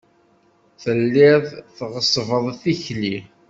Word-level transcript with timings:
Telliḍ 0.81 1.45
tɣeṣṣbeḍ 1.77 2.45
tikli. 2.61 3.17